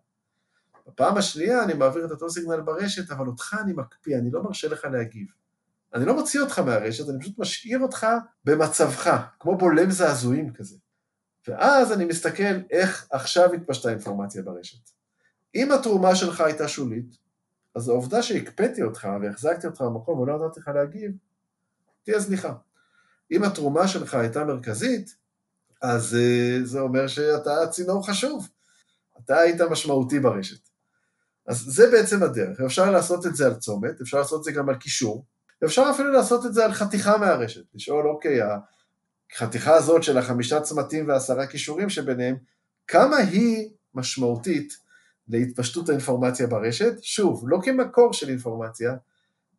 [0.87, 4.67] בפעם השנייה אני מעביר את אותו סיגנל ברשת, אבל אותך אני מקפיא, אני לא מרשה
[4.67, 5.27] לך להגיב.
[5.93, 8.07] אני לא מוציא אותך מהרשת, אני פשוט משאיר אותך
[8.45, 10.77] במצבך, כמו בולם זעזועים כזה.
[11.47, 14.89] ואז אני מסתכל איך עכשיו התפשטה אינפורמציה ברשת.
[15.55, 17.17] אם התרומה שלך הייתה שולית,
[17.75, 21.11] אז העובדה שהקפאתי אותך והחזקתי אותך במקום ולא נתתי לך להגיב,
[22.03, 22.53] תהיה זניחה.
[23.31, 25.15] אם התרומה שלך הייתה מרכזית,
[25.83, 28.49] אז uh, זה אומר שאתה צינור חשוב.
[29.25, 30.69] אתה היית משמעותי ברשת.
[31.47, 32.61] אז זה בעצם הדרך.
[32.61, 35.25] אפשר לעשות את זה על צומת, אפשר לעשות את זה גם על קישור,
[35.65, 37.61] אפשר אפילו לעשות את זה על חתיכה מהרשת.
[37.75, 38.39] לשאול, אוקיי,
[39.31, 42.35] החתיכה הזאת של החמישה צמתים ועשרה כישורים שביניהם,
[42.87, 44.77] כמה היא משמעותית
[45.27, 46.93] להתפשטות האינפורמציה ברשת?
[47.01, 48.95] שוב, לא כמקור של אינפורמציה,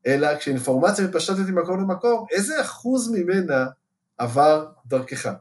[0.07, 3.67] אלא כשאינפורמציה מתפשטת ממקום למקום, איזה אחוז ממנה
[4.19, 5.33] עבר דרכך?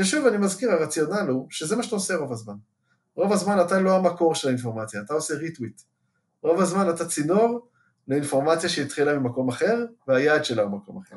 [0.00, 2.54] כששוב, אני מזכיר, הרציונל הוא שזה מה שאתה עושה רוב הזמן.
[3.14, 5.80] רוב הזמן אתה לא המקור של האינפורמציה, אתה עושה retweet.
[6.42, 7.68] רוב הזמן אתה צינור
[8.08, 11.16] לאינפורמציה שהתחילה ממקום אחר, והיעד שלה הוא מקום אחר.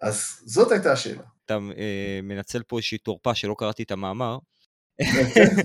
[0.00, 1.22] אז זאת הייתה השאלה.
[1.44, 4.38] אתה אה, מנצל פה איזושהי תורפה שלא קראתי את המאמר.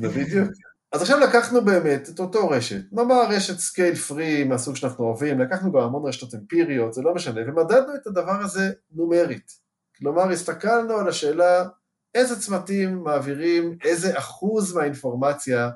[0.01, 0.49] זה בדיוק.
[0.91, 5.71] אז עכשיו לקחנו באמת את אותו רשת, נאמר רשת scale free מהסוג שאנחנו אוהבים, לקחנו
[5.71, 9.51] גם המון רשתות אמפיריות, זה לא משנה, ומדדנו את הדבר הזה נומרית.
[9.97, 11.65] כלומר, הסתכלנו על השאלה
[12.15, 15.69] איזה צמתים מעבירים איזה אחוז מהאינפורמציה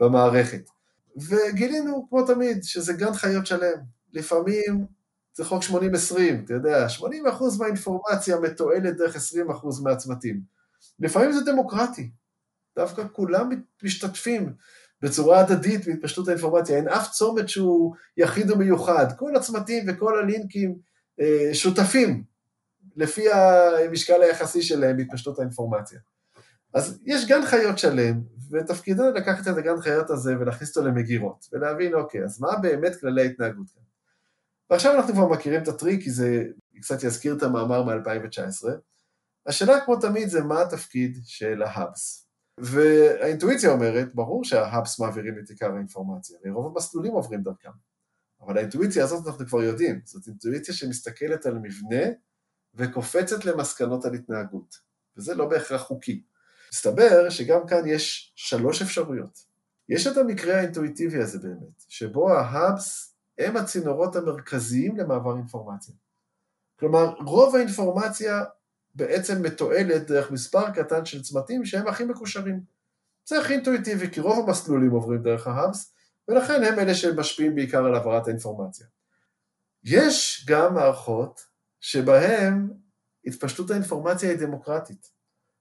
[0.00, 0.62] במערכת.
[1.28, 3.78] וגילינו, כמו תמיד, שזה גן חיות שלם.
[4.12, 4.86] לפעמים
[5.36, 5.74] זה חוק 80-20,
[6.44, 7.02] אתה יודע, 80%
[7.58, 9.20] מהאינפורמציה מתועלת דרך 20%
[9.82, 10.40] מהצמתים.
[11.00, 12.10] לפעמים זה דמוקרטי,
[12.76, 13.50] דווקא כולם
[13.82, 14.52] משתתפים
[15.02, 20.78] בצורה הדדית בהתפשטות האינפורמציה, אין אף צומת שהוא יחיד ומיוחד, כל הצמתים וכל הלינקים
[21.20, 22.24] אה, שותפים
[22.96, 26.00] לפי המשקל היחסי שלהם בהתפשטות האינפורמציה.
[26.74, 31.94] אז יש גן חיות שלם, ותפקידנו לקחת את הגן חיות הזה ולהכניס אותו למגירות, ולהבין,
[31.94, 33.82] אוקיי, אז מה באמת כללי ההתנהגות כאן?
[34.70, 36.44] ועכשיו אנחנו כבר מכירים את הטריק, כי זה
[36.80, 38.68] קצת יזכיר את המאמר מ-2019.
[39.46, 42.28] השאלה, כמו תמיד, זה מה התפקיד של ההאבס.
[42.60, 47.70] והאינטואיציה אומרת, ברור שההאבס מעבירים את עיקר האינפורמציה, ורוב המסלולים עוברים דרכם.
[48.40, 52.06] אבל האינטואיציה הזאת אנחנו כבר יודעים, זאת אינטואיציה שמסתכלת על מבנה
[52.76, 54.78] וקופצת למסקנות על התנהגות,
[55.16, 56.22] וזה לא בהכרח חוקי.
[56.72, 59.46] מסתבר שגם כאן יש שלוש אפשרויות.
[59.88, 65.94] יש את המקרה האינטואיטיבי הזה באמת, שבו ההאבס הם הצינורות המרכזיים למעבר אינפורמציה.
[66.78, 68.44] כלומר, רוב האינפורמציה
[68.94, 72.60] בעצם מתועלת דרך מספר קטן של צמתים שהם הכי מקושרים.
[73.28, 75.94] זה הכי אינטואיטיבי, כי רוב המסלולים עוברים דרך ההאבס,
[76.28, 78.86] ולכן הם אלה שמשפיעים בעיקר על העברת האינפורמציה.
[79.84, 81.46] יש גם מערכות
[81.86, 82.70] שבהם
[83.24, 85.10] התפשטות האינפורמציה היא דמוקרטית.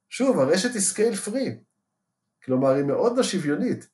[0.09, 1.57] שוב, הרשת היא scale free,
[2.43, 3.87] כלומר היא מאוד לא שוויונית,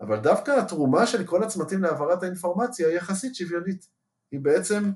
[0.00, 3.86] אבל דווקא התרומה של כל הצמתים להעברת האינפורמציה היא יחסית שוויונית.
[4.32, 4.90] היא בעצם,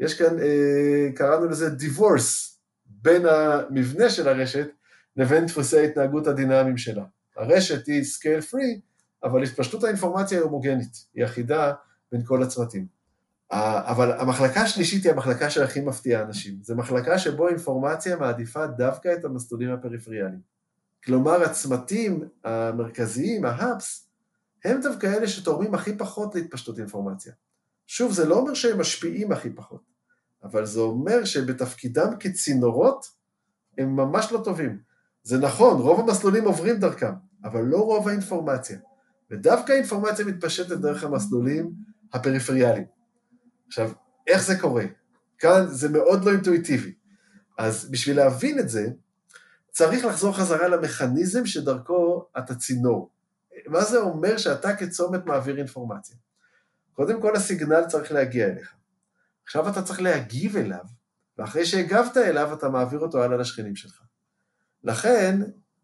[0.00, 4.68] יש כאן, אה, קראנו לזה divorce בין המבנה של הרשת
[5.16, 7.04] לבין דפוסי ההתנהגות הדינמיים שלה.
[7.36, 8.80] הרשת היא scale free,
[9.24, 11.72] אבל התפשטות האינפורמציה היא הומוגנית, היא אחידה
[12.12, 12.86] בין כל הצמתים.
[13.56, 16.54] אבל המחלקה השלישית היא המחלקה שהכי מפתיעה אנשים.
[16.62, 20.40] זו מחלקה שבו אינפורמציה מעדיפה דווקא את המסלולים הפריפריאליים.
[21.04, 24.08] כלומר, הצמתים המרכזיים, הה hubs,
[24.64, 27.32] הם דווקא אלה שתורמים הכי פחות להתפשטות אינפורמציה.
[27.86, 29.82] שוב, זה לא אומר שהם משפיעים הכי פחות,
[30.42, 33.06] אבל זה אומר שבתפקידם כצינורות,
[33.78, 34.78] הם ממש לא טובים.
[35.22, 37.12] זה נכון, רוב המסלולים עוברים דרכם,
[37.44, 38.78] אבל לא רוב האינפורמציה.
[39.30, 41.72] ודווקא האינפורמציה מתפשטת דרך המסלולים
[42.12, 42.94] הפריפריאליים.
[43.66, 43.90] עכשיו,
[44.26, 44.84] איך זה קורה?
[45.38, 46.94] כאן זה מאוד לא אינטואיטיבי.
[47.58, 48.86] אז בשביל להבין את זה,
[49.70, 53.10] צריך לחזור חזרה למכניזם שדרכו אתה צינור.
[53.66, 56.16] מה זה אומר שאתה כצומת מעביר אינפורמציה?
[56.92, 58.74] קודם כל הסיגנל צריך להגיע אליך.
[59.44, 60.84] עכשיו אתה צריך להגיב אליו,
[61.38, 64.02] ואחרי שהגבת אליו אתה מעביר אותו הלאה לשכנים שלך.
[64.84, 65.40] לכן,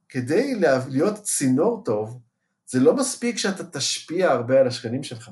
[0.09, 2.21] כדי להיות צינור טוב,
[2.67, 5.31] זה לא מספיק שאתה תשפיע הרבה על השכנים שלך.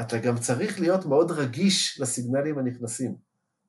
[0.00, 3.16] אתה גם צריך להיות מאוד רגיש לסיגנלים הנכנסים.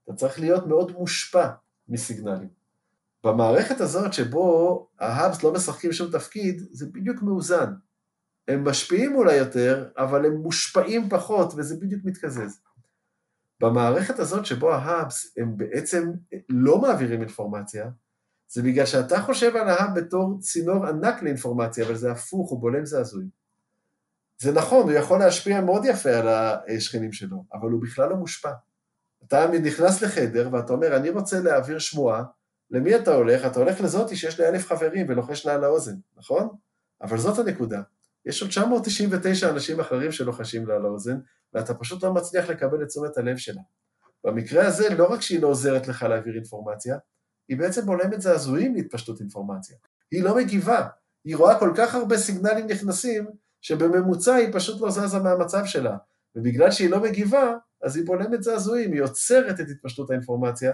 [0.03, 1.47] אתה צריך להיות מאוד מושפע
[1.87, 2.49] מסיגנלים.
[3.23, 7.73] במערכת הזאת שבו ההאבס לא משחקים שום תפקיד, זה בדיוק מאוזן.
[8.47, 12.61] הם משפיעים אולי יותר, אבל הם מושפעים פחות, וזה בדיוק מתקזז.
[13.61, 16.11] במערכת הזאת שבו ההאבס הם בעצם
[16.49, 17.89] לא מעבירים אינפורמציה,
[18.47, 22.85] זה בגלל שאתה חושב על ההאב בתור צינור ענק לאינפורמציה, אבל זה הפוך, הוא בולם
[22.85, 23.40] זעזועים.
[24.41, 28.51] זה נכון, הוא יכול להשפיע מאוד יפה על השכנים שלו, אבל הוא בכלל לא מושפע.
[29.27, 32.23] אתה נכנס לחדר ואתה אומר, אני רוצה להעביר שמועה,
[32.71, 33.45] למי אתה הולך?
[33.45, 36.49] אתה הולך לזאתי שיש לה אלף חברים ולוחש לה על האוזן, נכון?
[37.01, 37.81] אבל זאת הנקודה.
[38.25, 41.19] יש עוד 999 אנשים אחרים שלוחשים לה על האוזן,
[41.53, 43.61] ואתה פשוט לא מצליח לקבל את תשומת הלב שלה.
[44.23, 46.97] במקרה הזה, לא רק שהיא לא עוזרת לך להעביר אינפורמציה,
[47.47, 49.77] היא בעצם בולמת זעזועים להתפשטות אינפורמציה.
[50.11, 50.87] היא לא מגיבה,
[51.25, 55.97] היא רואה כל כך הרבה סיגנלים נכנסים, שבממוצע היא פשוט לא זזה מהמצב שלה.
[56.35, 60.71] ובגלל שהיא לא מגיבה, אז היא בולמת זעזועים, היא עוצרת את התפשטות האינפורמציה,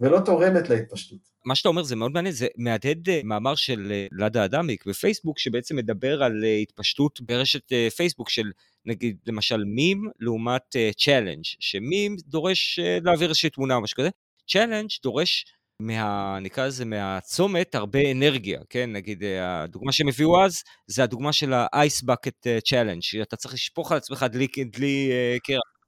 [0.00, 1.18] ולא תורמת להתפשטות.
[1.44, 5.38] מה שאתה אומר זה מאוד מעניין, זה מהדהד אה, מאמר של אה, לאדה אדמיק בפייסבוק,
[5.38, 8.50] שבעצם מדבר על אה, התפשטות ברשת פייסבוק של
[8.86, 14.08] נגיד למשל מים לעומת challenge, שmeme דורש להעביר איזושהי תמונה או משהו כזה,
[14.48, 15.46] challenge דורש
[15.82, 16.38] מה...
[16.40, 18.92] נקרא לזה מהצומת הרבה אנרגיה, כן?
[18.92, 23.98] נגיד הדוגמה שהם הביאו אז, זה הדוגמה של ה-ice bucket challenge, שאתה צריך לשפוך על
[23.98, 25.10] עצמך דלי, דלי
[25.44, 25.78] קרח.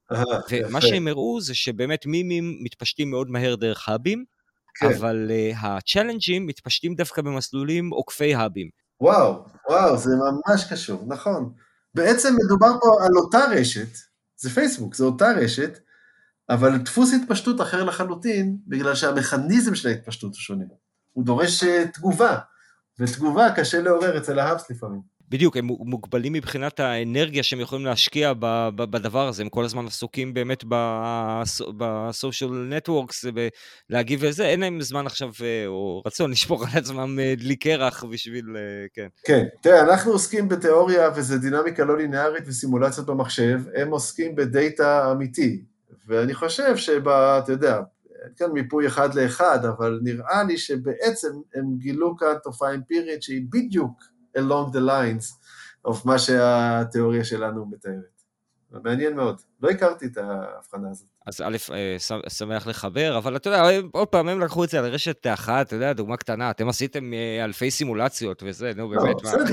[0.51, 4.25] ומה שהם הראו זה שבאמת memeים מתפשטים מאוד מהר דרך hubים,
[4.75, 4.87] כן.
[4.87, 8.69] אבל אה, ה challengeים מתפשטים דווקא במסלולים עוקפי hubים.
[9.01, 11.53] וואו, וואו, זה ממש קשור, נכון.
[11.95, 13.89] בעצם מדובר פה על אותה רשת,
[14.37, 15.79] זה פייסבוק, זה אותה רשת,
[16.51, 20.65] אבל דפוס התפשטות אחר לחלוטין, בגלל שהמכניזם של ההתפשטות הוא שונה.
[21.13, 22.39] הוא דורש אה, תגובה,
[22.99, 25.01] ותגובה קשה לעורר אצל ההאבס לפעמים.
[25.29, 28.33] בדיוק, הם מוגבלים מבחינת האנרגיה שהם יכולים להשקיע
[28.75, 30.65] בדבר הזה, הם כל הזמן עסוקים באמת
[31.79, 33.25] בסושיאל נטוורקס,
[33.91, 38.05] להגיב לזה, אין להם זמן עכשיו, אה, או רצון לשפוך על עצמם אה, דלי קרח
[38.05, 38.45] בשביל,
[38.95, 39.07] כן.
[39.25, 45.70] כן, תראה, אנחנו עוסקים בתיאוריה וזה דינמיקה לא לינארית וסימולציות במחשב, הם עוסקים בדאטה אמיתי,
[46.07, 47.09] ואני חושב שב...
[47.09, 47.81] אתה יודע,
[48.25, 53.47] אין כאן מיפוי אחד לאחד, אבל נראה לי שבעצם הם גילו כאן תופעה אמפירית שהיא
[53.51, 54.03] בדיוק
[54.39, 55.27] along the lines
[55.89, 58.21] of מה שהתיאוריה שלנו מתארת.
[58.85, 61.07] מעניין מאוד, לא הכרתי את ההבחנה הזאת.
[61.27, 61.97] אז א', אה,
[62.29, 65.77] שמח לחבר, אבל אתה יודע, עוד פעם, הם לקחו את זה על רשת אחת, אתה
[65.77, 69.31] יודע, דוגמה קטנה, אתם עשיתם אה, אלפי סימולציות וזה, נו באמת, מה?
[69.31, 69.45] בסדר,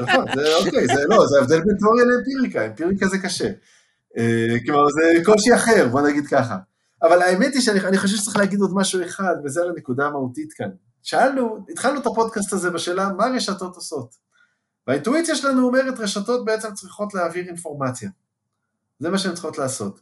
[0.00, 3.48] נכון, זה אוקיי, זה לא, זה הבדל בין תיאוריה לאמפיריקה, אמפיריקה זה קשה.
[4.18, 6.56] אה, כלומר, זה קושי אחר, בוא נגיד ככה.
[7.02, 10.70] אבל האמת היא שאני חושב שצריך להגיד עוד משהו אחד, וזה הנקודה המהותית כאן.
[11.02, 14.14] שאלנו, התחלנו את הפודקאסט הזה בשאלה מה רשתות עושות.
[14.86, 18.10] והאינטואיציה שלנו אומרת, רשתות בעצם צריכות להעביר אינפורמציה.
[18.98, 20.00] זה מה שהן צריכות לעשות.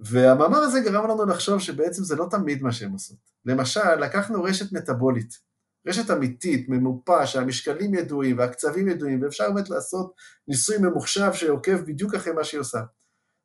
[0.00, 3.16] והמאמר הזה גרם לנו לחשוב שבעצם זה לא תמיד מה שהן עושות.
[3.46, 5.38] למשל, לקחנו רשת מטאבולית,
[5.86, 10.14] רשת אמיתית, ממופה, שהמשקלים ידועים והקצבים ידועים, ואפשר באמת לעשות
[10.48, 12.80] ניסוי ממוחשב שעוקב בדיוק אחרי מה שהיא עושה.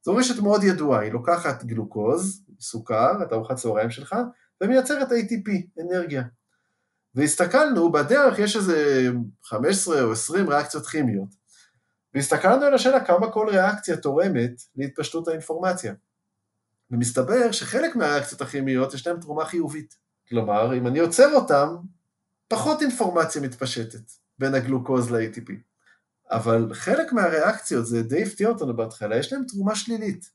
[0.07, 4.15] זו רשת מאוד ידועה, היא לוקחת גלוקוז, סוכר, את ארוחת צהריים שלך,
[4.61, 5.49] ומייצרת ATP,
[5.81, 6.23] אנרגיה.
[7.15, 9.07] והסתכלנו, בדרך יש איזה
[9.43, 11.29] 15 או 20 ריאקציות כימיות,
[12.13, 15.93] והסתכלנו על השאלה כמה כל ריאקציה תורמת להתפשטות האינפורמציה.
[16.91, 19.97] ומסתבר שחלק מהריאקציות הכימיות יש להן תרומה חיובית.
[20.29, 21.67] כלומר, אם אני עוצר אותן,
[22.47, 25.51] פחות אינפורמציה מתפשטת בין הגלוקוז ל-ATP.
[26.31, 30.29] אבל חלק מהריאקציות, זה די הפתיע אותנו בהתחלה, יש להן תרומה שלילית.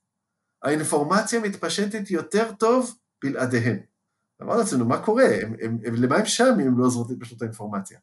[0.63, 3.79] האינפורמציה מתפשטת יותר טוב בלעדיהן.
[4.43, 5.25] אמרנו לעצמנו, מה קורה?
[5.43, 7.99] הם, הם, הם, למה הם שם אם הם לא עוזרות פשוט האינפורמציה?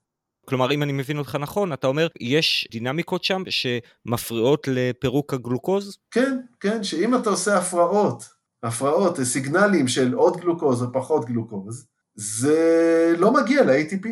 [0.46, 5.98] כלומר, אם אני מבין אותך נכון, אתה אומר, יש דינמיקות שם שמפריעות לפירוק הגלוקוז?
[6.12, 8.24] כן, כן, שאם אתה עושה הפרעות,
[8.64, 14.08] הפרעות, סיגנלים של עוד גלוקוז או פחות גלוקוז, זה לא מגיע ל-ATP,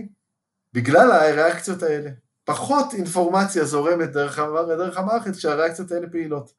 [0.74, 2.10] בגלל הריאקציות האלה.
[2.48, 6.54] פחות אינפורמציה זורמת דרך, דרך המערכת כשהריאקציות האלה פעילות.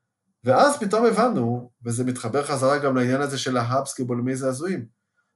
[0.45, 4.87] ואז פתאום הבנו, וזה מתחבר חזרה גם לעניין הזה של הה hubs כבולמי זעזועים,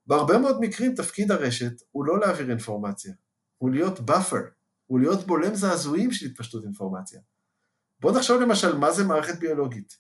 [0.07, 3.15] בהרבה מאוד מקרים תפקיד הרשת הוא לא להעביר אינפורמציה,
[3.59, 4.43] הוא להיות buffer,
[4.87, 7.21] הוא להיות בולם זעזועים של התפשטות אינפורמציה.
[8.01, 9.97] בואו נחשוב למשל מה זה מערכת ביולוגית.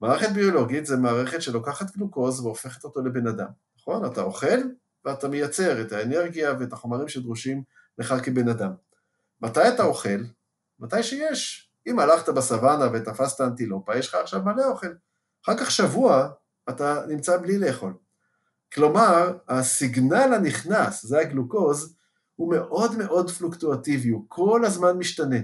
[0.00, 4.04] מערכת ביולוגית זה מערכת שלוקחת גלוקוז והופכת אותו לבן אדם, נכון?
[4.04, 4.58] אתה אוכל
[5.04, 7.62] ואתה מייצר את האנרגיה ואת החומרים שדרושים
[7.98, 8.87] לך כבן אדם.
[9.42, 10.20] מתי אתה אוכל?
[10.78, 11.70] מתי שיש.
[11.86, 14.92] אם הלכת בסוואנה ותפסת אנטילופה, יש לך עכשיו מלא אוכל.
[15.44, 16.28] אחר כך שבוע
[16.68, 17.94] אתה נמצא בלי לאכול.
[18.74, 21.96] כלומר, הסיגנל הנכנס, זה הגלוקוז,
[22.36, 25.36] הוא מאוד מאוד פלוקטואטיבי, הוא כל הזמן משתנה.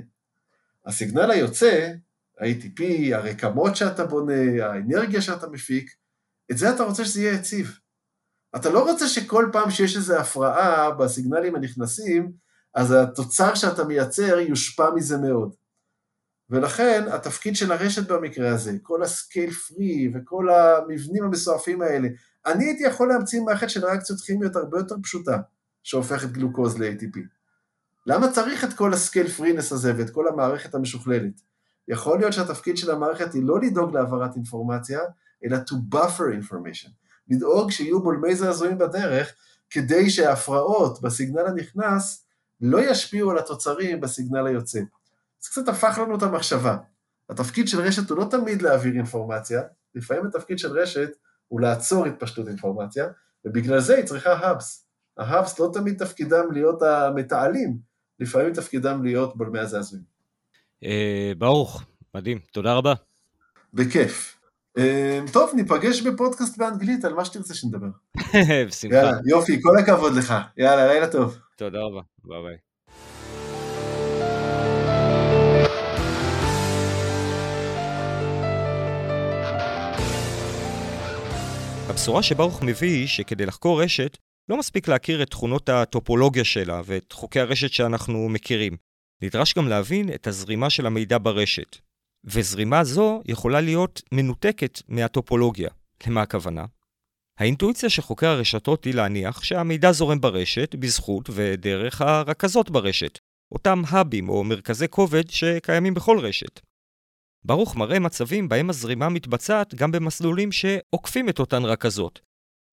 [0.86, 1.92] הסיגנל היוצא,
[2.40, 2.82] ה-ATP,
[3.14, 5.90] הרקמות שאתה בונה, האנרגיה שאתה מפיק,
[6.50, 7.78] את זה אתה רוצה שזה יהיה יציב.
[8.56, 12.32] אתה לא רוצה שכל פעם שיש איזו הפרעה בסיגנלים הנכנסים,
[12.74, 15.54] אז התוצר שאתה מייצר יושפע מזה מאוד.
[16.50, 22.08] ולכן התפקיד של הרשת במקרה הזה, כל הסקייל פרי וכל המבנים המסועפים האלה,
[22.46, 25.38] אני הייתי יכול להמציא מערכת של ריאקציות כימיות הרבה יותר פשוטה,
[25.82, 27.18] שהופכת גלוקוז ל-ATP.
[28.06, 31.40] למה צריך את כל ה scale freeness הזה ואת כל המערכת המשוכללת?
[31.88, 35.00] יכול להיות שהתפקיד של המערכת היא לא לדאוג להעברת אינפורמציה,
[35.44, 36.90] אלא to buffer information.
[37.28, 39.34] לדאוג שיהיו בולמי זעזועים בדרך,
[39.70, 42.23] כדי שההפרעות בסיגנל הנכנס
[42.60, 44.80] לא ישפיעו על התוצרים בסיגנל היוצא.
[45.40, 46.76] זה קצת הפך לנו את המחשבה.
[47.30, 49.62] התפקיד של רשת הוא לא תמיד להעביר אינפורמציה,
[49.94, 51.10] לפעמים התפקיד של רשת
[51.48, 53.06] הוא לעצור התפשטות אינפורמציה,
[53.44, 54.86] ובגלל זה היא צריכה האבס.
[55.18, 57.78] ההאבס לא תמיד תפקידם להיות המתעלים,
[58.20, 60.04] לפעמים תפקידם להיות בולמי הזעזועים.
[60.84, 61.82] אה, ברוך,
[62.14, 62.94] מדהים, תודה רבה.
[63.74, 64.38] בכיף.
[64.78, 67.86] אה, טוב, ניפגש בפודקאסט באנגלית על מה שתרצה שנדבר.
[68.68, 68.96] בשמחה.
[68.96, 70.34] יאללה, יופי, כל הכבוד לך.
[70.56, 71.38] יאללה, לילה טוב.
[71.56, 72.56] תודה רבה, ביי ביי.
[81.88, 87.12] הבשורה שברוך מביא היא שכדי לחקור רשת, לא מספיק להכיר את תכונות הטופולוגיה שלה ואת
[87.12, 88.76] חוקי הרשת שאנחנו מכירים.
[89.22, 91.76] נדרש גם להבין את הזרימה של המידע ברשת.
[92.24, 95.70] וזרימה זו יכולה להיות מנותקת מהטופולוגיה.
[96.06, 96.64] למה הכוונה?
[97.38, 103.18] האינטואיציה של חוקי הרשתות היא להניח שהמידע זורם ברשת בזכות ודרך הרכזות ברשת,
[103.52, 106.60] אותם האבים או מרכזי כובד שקיימים בכל רשת.
[107.44, 112.20] ברוך מראה מצבים בהם הזרימה מתבצעת גם במסלולים שעוקפים את אותן רכזות.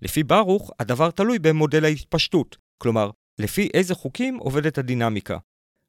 [0.01, 5.37] לפי ברוך, הדבר תלוי במודל ההתפשטות, כלומר, לפי איזה חוקים עובדת הדינמיקה.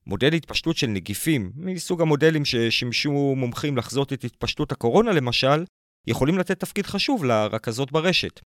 [0.06, 5.64] מודל התפשטות של נגיפים, מסוג המודלים ששימשו מומחים לחזות את התפשטות הקורונה למשל,
[6.06, 8.40] יכולים לתת תפקיד חשוב לרכזות ברשת.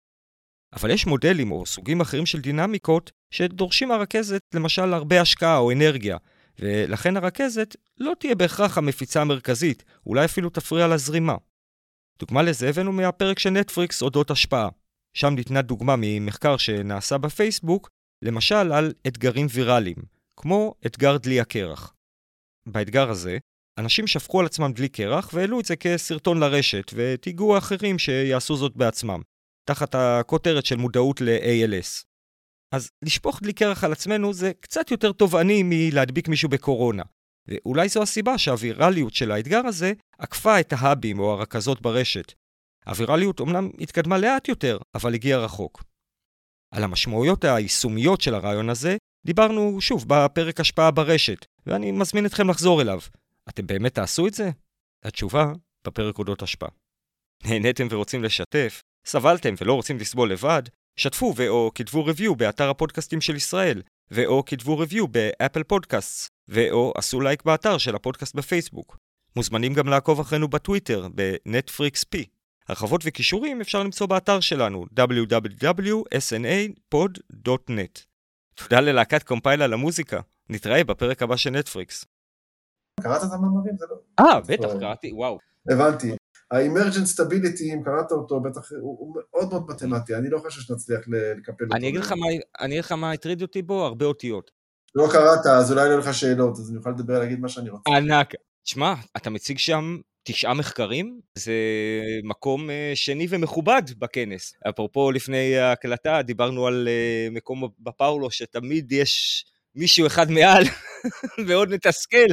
[0.76, 6.18] אבל יש מודלים או סוגים אחרים של דינמיקות שדורשים הרכזת למשל הרבה השקעה או אנרגיה,
[6.60, 11.36] ולכן הרכזת לא תהיה בהכרח המפיצה המרכזית, אולי אפילו תפריע לזרימה.
[12.20, 14.70] דוגמה לזה הבאנו מהפרק של נטפריקס אודות השפעה.
[15.14, 17.90] שם ניתנה דוגמה ממחקר שנעשה בפייסבוק,
[18.22, 19.98] למשל על אתגרים ויראליים,
[20.40, 21.94] כמו אתגר דלי הקרח.
[22.66, 23.38] באתגר הזה,
[23.78, 28.76] אנשים שפכו על עצמם דלי קרח והעלו את זה כסרטון לרשת, ותיגעו אחרים שיעשו זאת
[28.76, 29.22] בעצמם,
[29.66, 32.06] תחת הכותרת של מודעות ל-ALS.
[32.72, 37.04] אז לשפוך דלי קרח על עצמנו זה קצת יותר תובעני מלהדביק מישהו בקורונה.
[37.48, 42.34] ואולי זו הסיבה שהווירליות של האתגר הזה עקפה את ההאבים או הרכזות ברשת.
[42.86, 45.84] הווירליות אומנם התקדמה לאט יותר, אבל הגיעה רחוק.
[46.72, 52.82] על המשמעויות היישומיות של הרעיון הזה דיברנו שוב בפרק השפעה ברשת, ואני מזמין אתכם לחזור
[52.82, 53.00] אליו.
[53.50, 54.50] אתם באמת תעשו את זה?
[55.04, 55.54] התשובה
[55.88, 56.70] בפרק אודות השפעה.
[57.46, 58.82] נהניתם ורוצים לשתף?
[59.06, 60.64] סבלתם ולא רוצים לסבול לבד?
[60.96, 63.82] שתפו ו/או כתבו review באתר הפודקאסטים של ישראל,
[64.12, 68.98] ו/או כתבו review באפל פודקאסט, ו/או עשו לייק באתר של הפודקאסט בפייסבוק.
[69.36, 71.08] מוזמנים גם לעקוב אחרינו בטוויטר,
[72.16, 72.18] P.
[72.68, 78.00] הרחבות וקישורים אפשר למצוא באתר שלנו www.snapod.net.
[78.56, 80.20] תודה ללהקת קומפיילה למוזיקה.
[80.50, 82.06] נתראה בפרק הבא של נטפריקס.
[83.02, 83.78] קראת את המאמרים?
[83.78, 83.96] זה לא...
[84.20, 85.40] אה, בטח, קראתי, וואו.
[85.70, 86.12] הבנתי.
[86.52, 91.64] ה-emergent stability, אם קראת אותו, בטח, הוא, מאוד מאוד מתמטי, אני לא חושב שנצליח לקפל
[91.64, 91.76] אותו.
[91.76, 92.26] אני אגיד, לך מה,
[92.60, 94.52] אני אגיד לך מה הטריד אותי בו, הרבה אותיות.
[94.96, 97.92] לא קראת, אז אולי לא לך שאלות, אז אני אוכל לדבר, להגיד מה שאני רוצה.
[97.98, 98.34] ענק.
[98.64, 101.54] תשמע, אתה מציג שם תשעה מחקרים, זה
[102.24, 104.54] מקום אה, שני ומכובד בכנס.
[104.70, 110.64] אפרופו לפני ההקלטה, דיברנו על אה, מקום בפאולו, שתמיד יש מישהו אחד מעל,
[111.48, 112.28] ועוד מתסכל.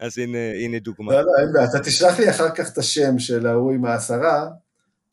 [0.00, 1.12] אז הנה, הנה דוגמה.
[1.12, 4.48] לא, לא, אין בעיה, אתה תשלח לי אחר כך את השם של ההוא עם העשרה,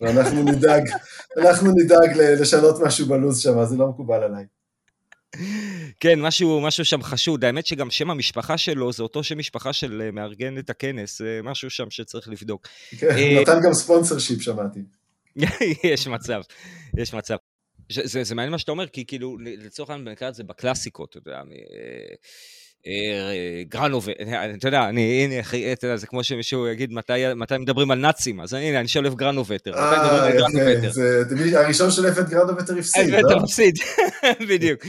[0.01, 0.89] ואנחנו נדאג,
[1.37, 4.45] אנחנו נדאג לשנות משהו בלו"ז שם, זה לא מקובל עליי.
[5.99, 7.45] כן, משהו, משהו שם חשוד.
[7.45, 11.39] האמת שגם שם המשפחה שלו זה אותו שם משפחה של אה, מארגן את הכנס, זה
[11.43, 12.67] משהו שם שצריך לבדוק.
[12.97, 14.79] כן, אה, נתן גם ספונסר שיפ, שמעתי.
[15.93, 16.41] יש מצב,
[16.97, 17.35] יש מצב.
[17.91, 21.29] זה, זה מעניין מה שאתה אומר, כי כאילו, לצורך העניין, נקרא את זה בקלאסיקות, אתה
[21.29, 21.41] יודע,
[22.87, 24.11] אה, גרנובטר,
[24.57, 27.99] אתה יודע, אני, הנה, אחי, אתה יודע, זה כמו שמישהו יגיד מתי, מתי מדברים על
[27.99, 31.59] נאצים, אז הנה, אני שולף גרנובטר, מתי מדברים על גרנובטר.
[31.59, 33.37] הראשון שולף את גרנובטר הפסיד, לא?
[33.43, 33.75] הפסיד,
[34.49, 34.81] בדיוק.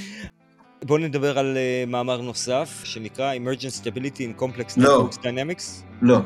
[0.85, 5.68] בואו נדבר על מאמר נוסף, שנקרא Emergent Stability in Complex Networks Dynamics.
[5.68, 5.85] לא.
[6.03, 6.19] לא.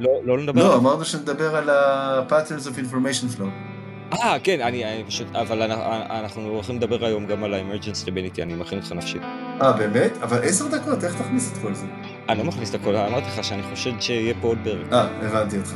[0.00, 0.60] לא, לא נדבר?
[0.60, 3.71] לא, אמרנו שנדבר על ה-Patterns of Information Flow.
[4.12, 5.62] אה, כן, אני, אני פשוט, אבל
[6.10, 9.22] אנחנו הולכים לדבר היום גם על ה-Emergent Stability, אני מכין אותך נפשית.
[9.62, 10.12] אה, באמת?
[10.22, 11.86] אבל עשר דקות, איך תכניס את כל זה?
[12.28, 14.92] אני לא מכניס את הכל, אמרתי לך שאני חושד שיהיה פה עוד פרק.
[14.92, 15.74] אה, הבנתי אותך.